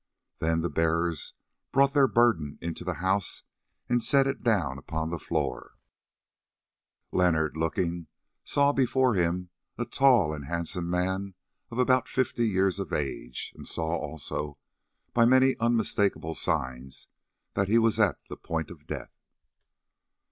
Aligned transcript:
Then 0.39 0.61
the 0.61 0.69
bearers 0.71 1.35
brought 1.71 1.93
their 1.93 2.07
burden 2.07 2.57
into 2.59 2.83
the 2.83 2.95
house 3.05 3.43
and 3.87 4.01
set 4.01 4.25
it 4.25 4.41
down 4.43 4.79
upon 4.79 5.11
the 5.11 5.19
floor. 5.19 5.77
Leonard, 7.11 7.55
looking, 7.55 8.07
saw 8.43 8.71
before 8.71 9.13
him 9.13 9.51
a 9.77 9.85
tall 9.85 10.33
and 10.33 10.45
handsome 10.45 10.89
man 10.89 11.35
of 11.69 11.77
about 11.77 12.07
fifty 12.07 12.49
years 12.49 12.79
of 12.79 12.91
age, 12.91 13.51
and 13.55 13.67
saw 13.67 13.95
also 13.95 14.57
by 15.13 15.23
many 15.23 15.55
unmistakable 15.59 16.33
signs 16.33 17.07
that 17.53 17.67
he 17.67 17.77
was 17.77 17.99
at 17.99 18.17
the 18.27 18.37
point 18.37 18.71
of 18.71 18.87
death. 18.87 19.13